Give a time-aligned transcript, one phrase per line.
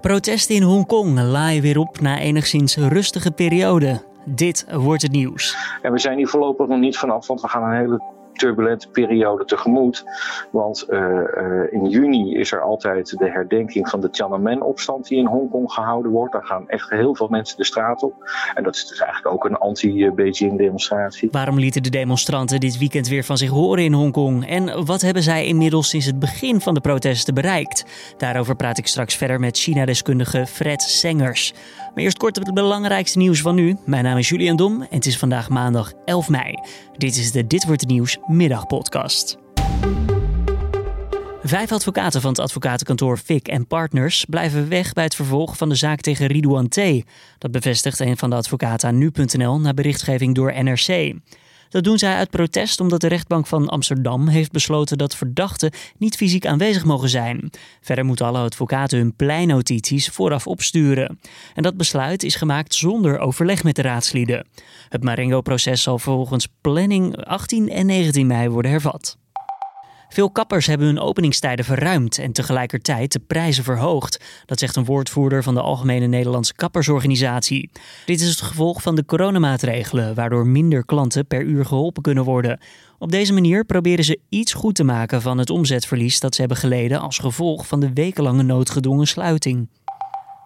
[0.00, 4.02] Protesten in Hongkong laaien weer op na enigszins rustige periode.
[4.24, 5.56] Dit wordt het nieuws.
[5.82, 8.02] En we zijn hier voorlopig nog niet vanaf, want we gaan een hele
[8.38, 10.04] turbulente periode tegemoet.
[10.50, 15.26] Want uh, uh, in juni is er altijd de herdenking van de Tiananmen-opstand die in
[15.26, 16.32] Hongkong gehouden wordt.
[16.32, 18.14] Daar gaan echt heel veel mensen de straat op.
[18.54, 21.28] En dat is dus eigenlijk ook een anti-Beijing-demonstratie.
[21.32, 24.46] Waarom lieten de demonstranten dit weekend weer van zich horen in Hongkong?
[24.48, 27.84] En wat hebben zij inmiddels sinds het begin van de protesten bereikt?
[28.16, 31.52] Daarover praat ik straks verder met China-deskundige Fred Sengers.
[31.94, 33.76] Maar eerst kort het belangrijkste nieuws van nu.
[33.84, 36.54] Mijn naam is Julian Dom en het is vandaag maandag 11 mei.
[36.96, 39.38] Dit is de Dit wordt het nieuws middagpodcast.
[41.42, 46.00] Vijf advocaten van het advocatenkantoor Fick Partners blijven weg bij het vervolg van de zaak
[46.00, 46.80] tegen Ridouan T.
[47.38, 51.14] Dat bevestigt een van de advocaten aan nu.nl na berichtgeving door NRC.
[51.68, 56.16] Dat doen zij uit protest omdat de rechtbank van Amsterdam heeft besloten dat verdachten niet
[56.16, 57.50] fysiek aanwezig mogen zijn.
[57.80, 61.20] Verder moeten alle advocaten hun pleinnotities vooraf opsturen.
[61.54, 64.46] En dat besluit is gemaakt zonder overleg met de raadslieden.
[64.88, 69.16] Het Marengo-proces zal volgens planning 18 en 19 mei worden hervat.
[70.08, 74.20] Veel kappers hebben hun openingstijden verruimd en tegelijkertijd de prijzen verhoogd.
[74.46, 77.70] Dat zegt een woordvoerder van de Algemene Nederlandse Kappersorganisatie.
[78.06, 82.60] Dit is het gevolg van de coronamaatregelen, waardoor minder klanten per uur geholpen kunnen worden.
[82.98, 86.58] Op deze manier proberen ze iets goed te maken van het omzetverlies dat ze hebben
[86.58, 89.68] geleden als gevolg van de wekenlange noodgedwongen sluiting.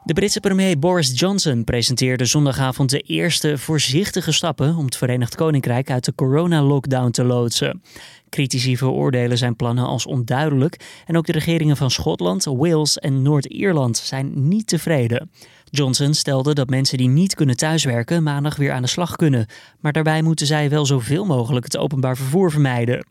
[0.04, 5.90] De Britse premier Boris Johnson presenteerde zondagavond de eerste voorzichtige stappen om het Verenigd Koninkrijk
[5.90, 7.82] uit de corona-lockdown te loodsen.
[8.28, 13.96] Critici veroordelen zijn plannen als onduidelijk en ook de regeringen van Schotland, Wales en Noord-Ierland
[13.96, 15.30] zijn niet tevreden.
[15.64, 19.46] Johnson stelde dat mensen die niet kunnen thuiswerken maandag weer aan de slag kunnen,
[19.80, 23.06] maar daarbij moeten zij wel zoveel mogelijk het openbaar vervoer vermijden.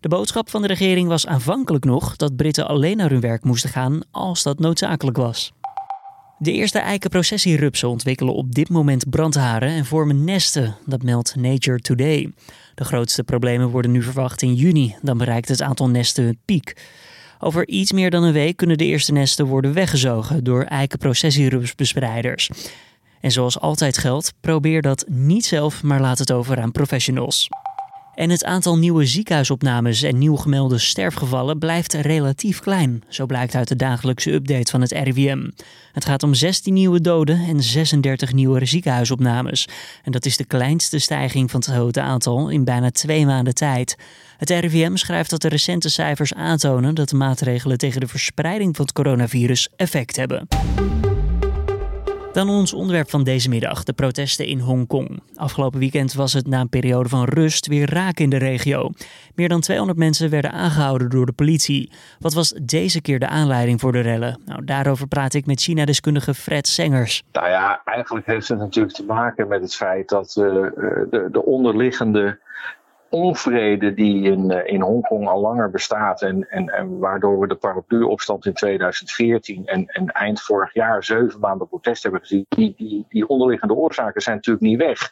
[0.00, 3.70] De boodschap van de regering was aanvankelijk nog dat Britten alleen naar hun werk moesten
[3.70, 5.52] gaan als dat noodzakelijk was.
[6.38, 12.32] De eerste eikenprocessierupsen ontwikkelen op dit moment brandharen en vormen nesten, dat meldt Nature Today.
[12.74, 16.76] De grootste problemen worden nu verwacht in juni, dan bereikt het aantal nesten een piek.
[17.38, 22.50] Over iets meer dan een week kunnen de eerste nesten worden weggezogen door eikenprocessierupsbespreiders.
[23.20, 27.48] En zoals altijd geldt, probeer dat niet zelf, maar laat het over aan professionals.
[28.14, 33.02] En het aantal nieuwe ziekenhuisopnames en nieuw gemelde sterfgevallen blijft relatief klein.
[33.08, 35.50] Zo blijkt uit de dagelijkse update van het RIVM.
[35.92, 39.68] Het gaat om 16 nieuwe doden en 36 nieuwe ziekenhuisopnames.
[40.02, 43.96] En dat is de kleinste stijging van het grote aantal in bijna twee maanden tijd.
[44.36, 48.84] Het RIVM schrijft dat de recente cijfers aantonen dat de maatregelen tegen de verspreiding van
[48.84, 50.48] het coronavirus effect hebben.
[52.34, 55.22] Dan ons onderwerp van deze middag, de protesten in Hongkong.
[55.34, 58.90] Afgelopen weekend was het na een periode van rust weer raak in de regio.
[59.34, 61.92] Meer dan 200 mensen werden aangehouden door de politie.
[62.18, 64.40] Wat was deze keer de aanleiding voor de rellen?
[64.44, 67.22] Nou, daarover praat ik met China-deskundige Fred Sengers.
[67.32, 71.44] Nou ja, eigenlijk heeft het natuurlijk te maken met het feit dat uh, de, de
[71.44, 72.38] onderliggende
[73.14, 77.54] onvrede die in, uh, in Hongkong al langer bestaat en, en, en waardoor we de
[77.54, 83.06] parapluopstand in 2014 en, en eind vorig jaar zeven maanden protest hebben gezien, die, die,
[83.08, 85.10] die onderliggende oorzaken zijn natuurlijk niet weg.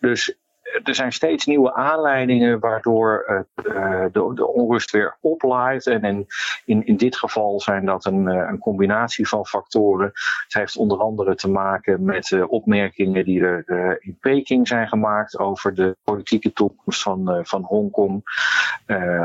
[0.00, 0.36] Dus
[0.82, 3.24] er zijn steeds nieuwe aanleidingen waardoor
[3.56, 5.86] uh, de, de, onrust weer oplaait.
[5.86, 6.26] En in,
[6.64, 10.06] in, in dit geval zijn dat een, uh, een combinatie van factoren.
[10.44, 15.38] Het heeft onder andere te maken met uh, opmerkingen die er in Peking zijn gemaakt
[15.38, 18.22] over de politieke toekomst van, van Hongkong.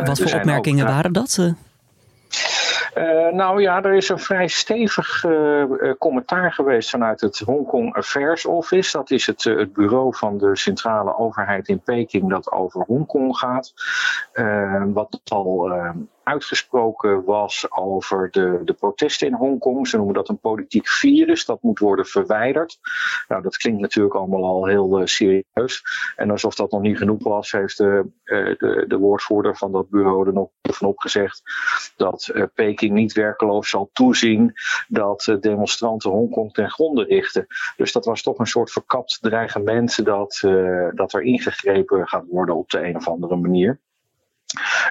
[0.05, 1.53] Wat voor opmerkingen ook, waren dat?
[2.95, 7.95] Uh, nou ja, er is een vrij stevig uh, commentaar geweest vanuit het Hong Kong
[7.95, 8.97] Affairs Office.
[8.97, 13.73] Dat is het, het bureau van de centrale overheid in Peking dat over Hongkong gaat.
[14.93, 15.71] wat al
[16.29, 19.87] uitgesproken was over de, de protesten in Hongkong.
[19.87, 22.79] Ze noemen dat een politiek virus, dat moet worden verwijderd.
[23.27, 25.83] Nou, dat klinkt natuurlijk allemaal al heel uh, serieus.
[26.15, 29.89] En alsof dat nog niet genoeg was, heeft de, uh, de, de woordvoerder van dat
[29.89, 31.41] bureau er nog van opgezegd
[31.95, 34.53] dat uh, Peking niet werkeloos zal toezien
[34.87, 37.47] dat demonstranten Hongkong ten gronde richten.
[37.77, 40.39] Dus dat was toch een soort verkapt dreigement dat,
[40.93, 43.79] dat er ingegrepen gaat worden op de een of andere manier.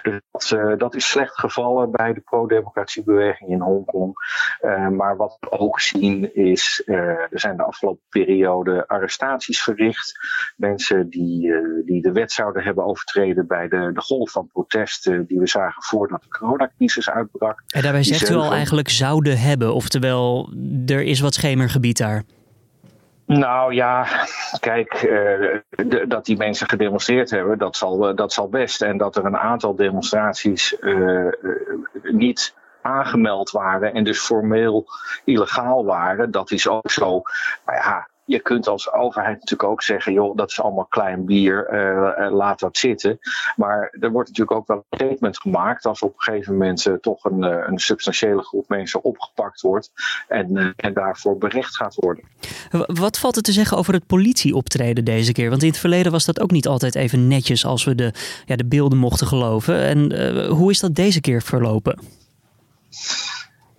[0.01, 4.13] Dus dat, uh, dat, is slecht gevallen bij de pro-democratiebeweging in Hongkong.
[4.61, 10.19] Uh, maar wat we ook zien is, uh, er zijn de afgelopen periode arrestaties verricht.
[10.55, 11.51] Mensen die,
[11.85, 15.83] die de wet zouden hebben overtreden bij de, de golf van protesten die we zagen
[15.83, 17.63] voordat de coronacrisis uitbrak.
[17.67, 20.53] En daarbij zegt u al eigenlijk zouden hebben, oftewel
[20.85, 22.23] er is wat schemergebied daar.
[23.29, 24.07] Nou ja,
[24.59, 25.57] kijk, uh,
[26.07, 28.81] dat die mensen gedemonstreerd hebben, dat zal, uh, dat zal best.
[28.81, 31.31] En dat er een aantal demonstraties uh,
[32.01, 34.85] niet aangemeld waren en dus formeel
[35.23, 36.31] illegaal waren.
[36.31, 37.21] Dat is ook zo.
[37.65, 41.67] Maar ja, je kunt als overheid natuurlijk ook zeggen, joh, dat is allemaal klein bier,
[41.73, 43.19] uh, uh, laat dat zitten.
[43.55, 46.93] Maar er wordt natuurlijk ook wel een statement gemaakt als op een gegeven moment uh,
[46.93, 49.91] toch een, een, substantiële groep mensen opgepakt wordt
[50.27, 52.23] en, en daarvoor berecht gaat worden.
[52.85, 55.49] Wat valt er te zeggen over het politieoptreden deze keer?
[55.49, 58.13] Want in het verleden was dat ook niet altijd even netjes als we de,
[58.45, 59.79] ja, de beelden mochten geloven.
[59.79, 61.99] En hoe is dat deze keer verlopen?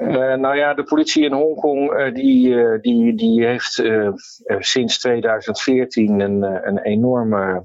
[0.01, 3.83] Uh, nou ja, de politie in Hongkong uh, die, uh, die, die heeft
[4.59, 7.63] sinds 2014 een, een enorme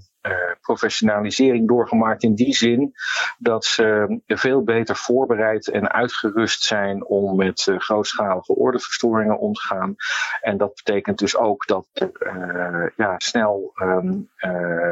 [0.62, 2.94] professionalisering doorgemaakt in die zin
[3.38, 9.62] dat ze veel beter voorbereid en uitgerust zijn om met uh, grootschalige ordeverstoringen om te
[9.62, 9.96] gaan.
[10.42, 14.30] En dat betekent dus ook dat uh, ja, snel um,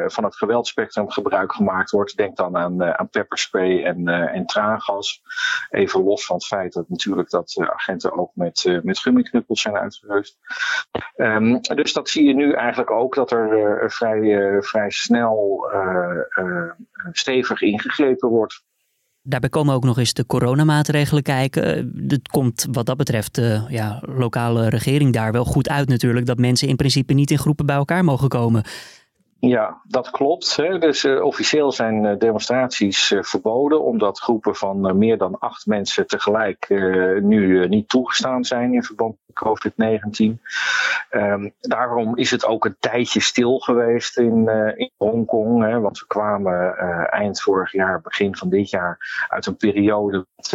[0.06, 2.18] van het geweldspectrum gebruik gemaakt wordt.
[2.18, 5.22] Denk dan aan, aan pepperspray en, en traangas.
[5.70, 10.38] Even los van het feit dat natuurlijk dat agenten ook met, met gummiknuppels zijn uitgerust.
[11.16, 16.18] Um, dus dat zie je nu eigenlijk ook dat er vrij, vrij snel snel eh,
[16.30, 16.72] eh,
[17.12, 18.64] stevig ingegrepen wordt.
[19.22, 21.94] Daarbij komen ook nog eens de coronamaatregelen kijken.
[22.08, 26.26] Het komt wat dat betreft de ja, lokale regering daar wel goed uit natuurlijk.
[26.26, 28.64] Dat mensen in principe niet in groepen bij elkaar mogen komen.
[29.40, 30.56] Ja, dat klopt.
[30.56, 30.80] Hè.
[30.80, 36.08] Dus uh, officieel zijn uh, demonstraties uh, verboden, omdat groepen van meer dan acht mensen
[36.08, 36.68] tegelijk
[37.22, 40.42] nu niet toegestaan zijn in verband COVID-19.
[41.12, 46.08] Um, daarom is het ook een tijdje stil geweest in, in Hongkong, hè, want we
[46.08, 46.78] kwamen
[47.08, 48.98] eind vorig jaar, begin van dit jaar,
[49.30, 50.52] uit een periode met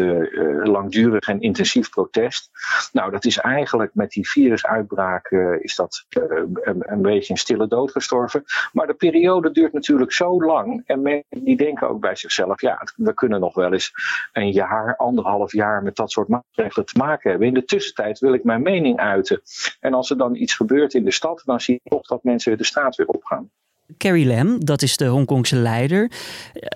[0.66, 2.50] langdurig en intensief protest.
[2.92, 5.30] Nou, dat is eigenlijk met die virusuitbraak
[5.60, 8.44] is dat een, een beetje een stille dood gestorven.
[8.72, 10.82] Maar de periode duurt natuurlijk zo lang.
[10.86, 13.92] En mensen die denken ook bij zichzelf, ja, we kunnen nog wel eens
[14.32, 17.48] een jaar, anderhalf jaar met dat soort maatregelen te maken hebben.
[17.48, 19.40] In de tussentijd wil ik mijn mening uiten.
[19.80, 22.58] En als er dan iets gebeurt in de stad, dan zie je toch dat mensen
[22.58, 23.50] de straat weer opgaan.
[23.96, 26.10] Carrie Lam, dat is de Hongkongse leider.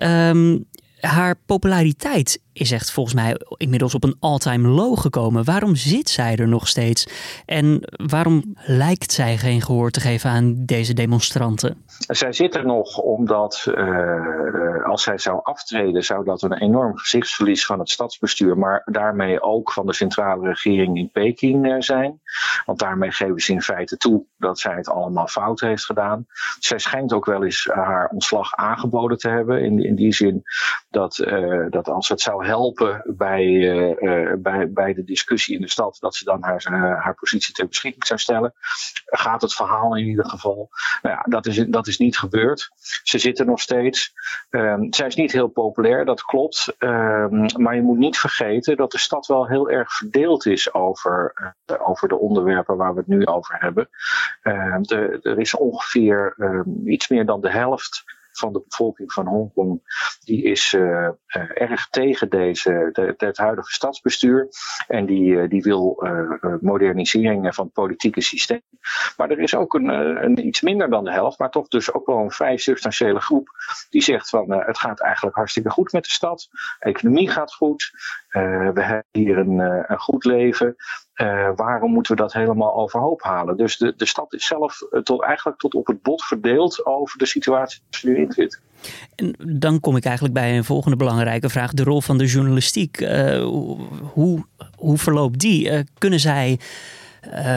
[0.03, 0.65] Um,
[1.07, 5.43] haar populariteit is echt volgens mij inmiddels op een all-time low gekomen.
[5.43, 7.07] Waarom zit zij er nog steeds?
[7.45, 11.85] En waarom lijkt zij geen gehoor te geven aan deze demonstranten?
[11.97, 17.65] Zij zit er nog omdat uh, als zij zou aftreden, zou dat een enorm gezichtsverlies
[17.65, 22.21] van het stadsbestuur, maar daarmee ook van de centrale regering in Peking uh, zijn.
[22.65, 26.25] Want daarmee geven ze in feite toe dat zij het allemaal fout heeft gedaan.
[26.59, 29.63] Zij schijnt ook wel eens haar ontslag aangeboden te hebben.
[29.63, 30.43] In, in die zin
[30.93, 35.69] dat, uh, dat als het zou helpen bij, uh, bij, bij de discussie in de
[35.69, 36.63] stad, dat ze dan haar,
[37.03, 38.53] haar positie ter beschikking zou stellen.
[39.05, 40.69] Gaat het verhaal in ieder geval.
[41.01, 42.69] Nou ja, dat is, dat is niet gebeurd.
[43.03, 44.13] Ze zitten nog steeds.
[44.49, 46.75] Um, zij is niet heel populair, dat klopt.
[46.79, 51.33] Um, maar je moet niet vergeten dat de stad wel heel erg verdeeld is over,
[51.79, 53.89] over de onderwerpen waar we het nu over hebben.
[54.81, 56.35] De, er is ongeveer
[56.85, 58.03] iets meer dan de helft
[58.37, 59.81] van de bevolking van Hongkong,
[60.23, 64.47] die is uh, uh, erg tegen deze, de, het huidige stadsbestuur.
[64.87, 66.07] En die, uh, die wil
[66.61, 68.61] modernisering van het politieke systeem.
[69.17, 69.87] Maar er is ook een,
[70.23, 73.49] een, iets minder dan de helft, maar toch dus ook wel een vrij substantiële groep.
[73.89, 76.47] Die zegt van het gaat eigenlijk hartstikke goed met de stad.
[76.79, 77.91] De economie gaat goed.
[78.29, 79.59] we hebben hier een,
[79.91, 80.75] een goed leven.
[81.21, 83.57] Uh, waarom moeten we dat helemaal overhoop halen?
[83.57, 87.25] Dus de, de stad is zelf tot, eigenlijk tot op het bot verdeeld over de
[87.25, 88.61] situatie die ze nu in zit.
[89.15, 93.01] En dan kom ik eigenlijk bij een volgende belangrijke vraag: de rol van de journalistiek.
[93.01, 93.43] Uh,
[94.13, 95.71] hoe, hoe verloopt die?
[95.71, 96.59] Uh, kunnen zij.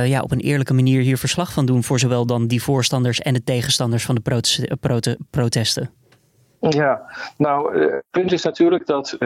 [0.04, 3.34] Ja, op een eerlijke manier hier verslag van doen voor zowel dan die voorstanders en
[3.34, 5.90] de tegenstanders van de prote prote protesten?
[6.60, 9.16] Ja, nou, het punt is natuurlijk dat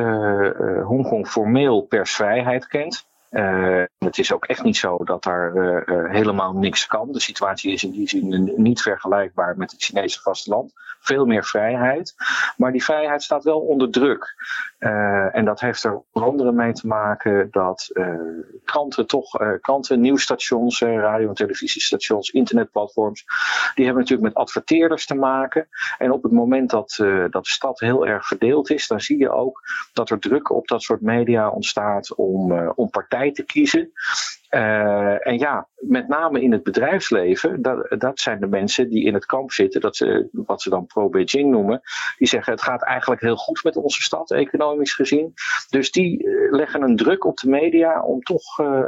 [0.84, 3.08] Hongkong formeel persvrijheid kent.
[3.30, 7.12] Uh, het is ook echt niet zo dat daar uh, uh, helemaal niks kan.
[7.12, 10.72] De situatie is in die zin niet vergelijkbaar met het Chinese vasteland.
[11.00, 12.14] Veel meer vrijheid.
[12.57, 14.35] Maar die vrijheid staat wel onder druk.
[15.33, 17.90] en dat heeft er onder andere mee te maken dat
[18.64, 23.25] kranten toch, kranten, nieuwsstations, radio- en televisiestations, internetplatforms,
[23.75, 25.69] die hebben natuurlijk met adverteerders te maken.
[25.99, 26.95] En op het moment dat,
[27.30, 29.61] dat de stad heel erg verdeeld is, dan zie je ook
[29.92, 33.92] dat er druk op dat soort media ontstaat om, om partijen te kiezen.
[34.50, 39.14] Uh, en ja, met name in het bedrijfsleven, dat, dat zijn de mensen die in
[39.14, 41.80] het kamp zitten, dat ze, wat ze dan pro-Beijing noemen,
[42.19, 45.35] die zeggen het gaat eigenlijk heel goed met onze stad, economisch gezien.
[45.69, 48.83] Dus die uh, leggen een druk op de media om toch uh,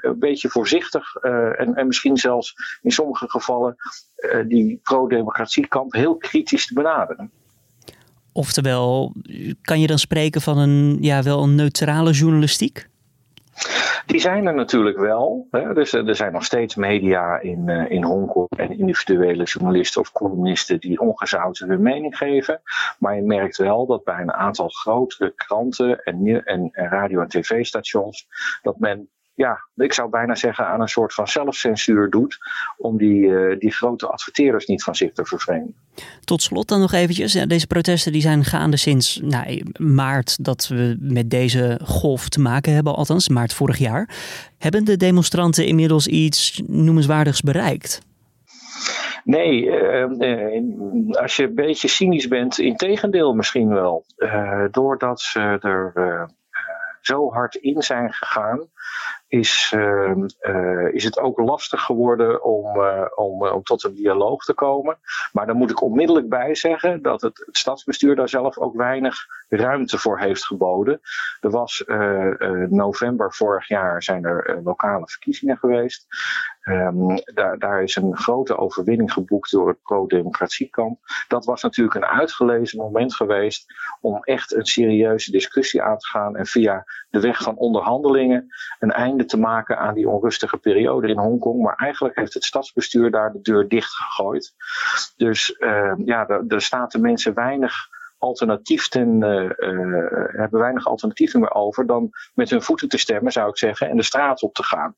[0.00, 3.76] een beetje voorzichtig en, en misschien zelfs in sommige gevallen
[4.46, 7.30] die pro-democratiekamp heel kritisch te benaderen
[8.32, 9.14] Oftewel,
[9.62, 12.88] kan je dan spreken van een, ja, wel een neutrale journalistiek?
[14.06, 15.46] Die zijn er natuurlijk wel.
[15.50, 15.74] Hè.
[15.74, 20.80] Dus er zijn nog steeds media in, uh, in Hongkong en individuele journalisten of columnisten
[20.80, 22.62] die ongezouten hun mening geven.
[22.98, 27.28] Maar je merkt wel dat bij een aantal grotere kranten en, en, en radio- en
[27.28, 28.26] tv-stations
[28.62, 29.08] dat men
[29.40, 32.38] ja, ik zou bijna zeggen aan een soort van zelfcensuur doet.
[32.76, 35.74] Om die, uh, die grote adverteerders niet van zich te vervreemden.
[36.24, 37.32] Tot slot dan nog eventjes.
[37.32, 42.74] Deze protesten die zijn gaande sinds nou, maart dat we met deze golf te maken
[42.74, 42.94] hebben.
[42.94, 44.08] Althans, maart vorig jaar.
[44.58, 48.00] Hebben de demonstranten inmiddels iets noemenswaardigs bereikt?
[49.24, 54.04] Nee, uh, uh, als je een beetje cynisch bent, in tegendeel misschien wel.
[54.70, 55.92] Doordat ze er
[57.00, 58.68] zo hard in zijn gegaan,
[59.30, 64.44] is, uh, uh, is het ook lastig geworden om, uh, om, om tot een dialoog
[64.44, 64.98] te komen.
[65.32, 69.16] Maar dan moet ik onmiddellijk bij zeggen dat het, het stadsbestuur daar zelf ook weinig
[69.48, 71.00] ruimte voor heeft geboden.
[71.40, 71.84] Er was
[72.68, 76.06] november vorig jaar zijn er lokale verkiezingen geweest.
[76.64, 80.98] Um, daar, daar, is een grote overwinning geboekt door het pro-democratiekamp.
[81.28, 86.36] Dat was natuurlijk een uitgelezen moment geweest om echt een serieuze discussie aan te gaan
[86.36, 88.46] en via de weg van onderhandelingen
[88.78, 91.62] een einde te maken aan die onrustige periode in Hongkong.
[91.62, 94.54] Maar eigenlijk heeft het stadsbestuur daar de deur dicht gegooid.
[95.16, 97.88] Dus uh, ja, er staat de mensen weinig
[98.20, 103.32] alternatief ten, uh, uh, hebben weinig alternatieven meer over dan met hun voeten te stemmen,
[103.32, 104.94] zou ik zeggen, en de straat op te gaan.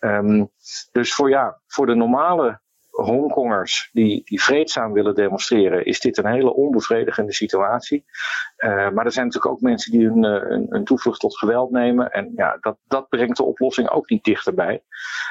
[0.00, 0.50] Um,
[0.92, 2.60] dus voor, ja, voor de normale
[2.90, 8.04] Hongkongers die, die vreedzaam willen demonstreren, is dit een hele onbevredigende situatie.
[8.56, 10.24] Uh, maar er zijn natuurlijk ook mensen die hun,
[10.74, 12.10] een, toevlucht tot geweld nemen.
[12.10, 14.82] En ja, dat, dat brengt de oplossing ook niet dichterbij.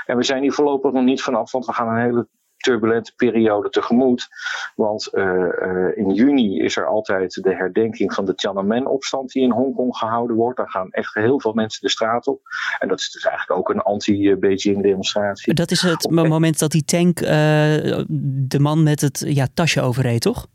[0.05, 2.27] En we zijn hier voorlopig nog niet vanaf, want we gaan een hele
[2.61, 4.27] turbulente periode tegemoet.
[4.75, 9.51] Want uh, uh, in juni is er altijd de herdenking van de Tiananmen-opstand die in
[9.51, 10.57] Hongkong gehouden wordt.
[10.57, 12.41] Daar gaan echt heel veel mensen de straat op.
[12.79, 15.53] En dat is dus eigenlijk ook een anti-Beijing-demonstratie.
[15.53, 20.21] Dat is het moment dat die tank uh, de man met het ja, tasje overreed,
[20.21, 20.47] toch?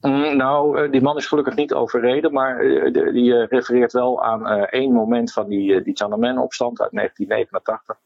[0.00, 2.58] Mm, nou, die man is gelukkig niet overreden, maar
[2.92, 7.98] die refereert wel aan één moment van die, die Tiananmen-opstand uit 1989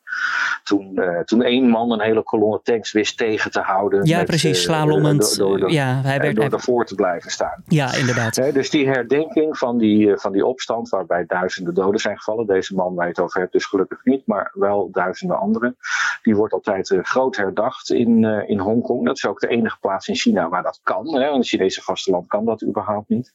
[0.62, 4.04] toen, uh, toen één man een hele kolonne tanks wist tegen te houden.
[4.04, 5.37] Ja, met, precies, eh, slalomend.
[5.37, 7.62] door, door, ja, hij werd, door ervoor te blijven staan.
[7.66, 8.35] Ja, inderdaad.
[8.35, 12.47] dus die herdenking van die, van die opstand, waarbij duizenden doden zijn gevallen.
[12.47, 15.76] Deze man waar je het over hebt, dus gelukkig niet, maar wel duizenden anderen.
[16.23, 19.06] Die wordt altijd groot herdacht in, in Hongkong.
[19.06, 21.14] Dat is ook de enige plaats in China waar dat kan.
[21.14, 23.33] Hè, want het Chinese vasteland kan dat überhaupt niet.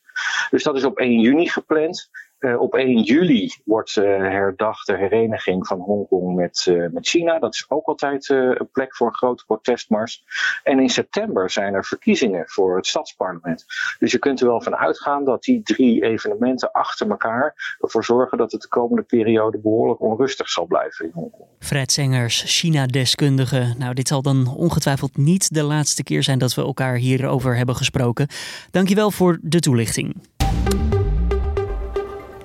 [0.50, 2.10] Dus dat is op 1 juni gepland.
[2.40, 7.40] Uh, op 1 juli wordt uh, herdacht de hereniging van Hongkong met, uh, met China.
[7.40, 10.24] Dat is ook altijd een plek voor een grote protestmars.
[10.64, 13.66] En in september zijn er verkiezingen voor het stadsparlement.
[14.00, 18.38] Dus je kunt er wel van uitgaan dat die drie evenementen achter elkaar ervoor zorgen
[18.38, 21.50] dat het de komende periode behoorlijk onrustig zal blijven in Hongkong.
[21.60, 23.74] Fred Sengers, China-deskundige.
[23.78, 27.76] Nou, dit zal dan ongetwijfeld niet de laatste keer zijn dat we elkaar hierover hebben
[27.76, 28.28] gesproken.
[28.72, 30.16] Dankjewel voor de toelichting.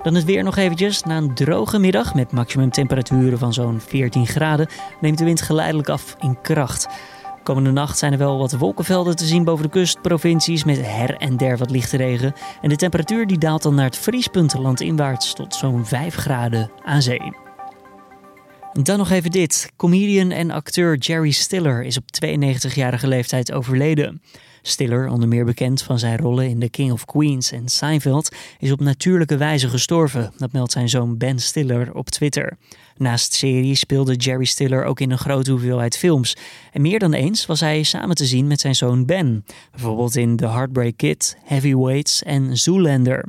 [0.05, 1.03] Dan het weer nog eventjes.
[1.03, 4.69] Na een droge middag met maximumtemperaturen van zo'n 14 graden
[5.01, 6.89] neemt de wind geleidelijk af in kracht.
[7.43, 11.37] Komende nacht zijn er wel wat wolkenvelden te zien boven de kustprovincies met her en
[11.37, 12.35] der wat lichte regen.
[12.61, 17.03] En de temperatuur die daalt dan naar het vriespunt landinwaarts tot zo'n 5 graden aan
[17.03, 17.44] zee.
[18.83, 19.73] Dan nog even dit.
[19.77, 24.23] Comedian en acteur Jerry Stiller is op 92-jarige leeftijd overleden.
[24.63, 28.73] Stiller, onder meer bekend van zijn rollen in The King of Queens en Seinfeld, is
[28.73, 30.33] op natuurlijke wijze gestorven.
[30.37, 32.57] Dat meldt zijn zoon Ben Stiller op Twitter.
[32.97, 36.37] Naast series speelde Jerry Stiller ook in een grote hoeveelheid films.
[36.73, 39.45] En meer dan eens was hij samen te zien met zijn zoon Ben.
[39.71, 43.25] Bijvoorbeeld in The Heartbreak Kid, Heavyweights en Zoolander.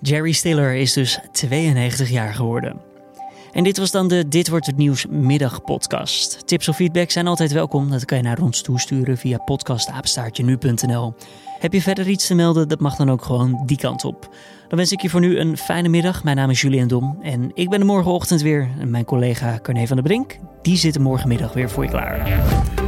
[0.00, 2.91] Jerry Stiller is dus 92 jaar geworden.
[3.52, 6.46] En dit was dan de Dit wordt het nieuws middagpodcast.
[6.46, 7.90] Tips of feedback zijn altijd welkom.
[7.90, 11.14] Dat kan je naar ons toesturen via podcastapenstaartje.nu.nl.
[11.58, 12.68] Heb je verder iets te melden?
[12.68, 14.34] Dat mag dan ook gewoon die kant op.
[14.68, 16.24] Dan wens ik je voor nu een fijne middag.
[16.24, 18.68] Mijn naam is Julian Dom en ik ben er morgenochtend weer.
[18.78, 22.81] En mijn collega Carne van der Brink, die zit morgenmiddag weer voor je klaar.